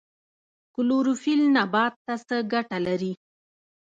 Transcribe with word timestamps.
کلوروفیل 0.75 1.41
نبات 1.55 1.93
ته 2.05 2.13
څه 2.27 2.35
ګټه 2.53 2.77
لري؟ 2.87 3.13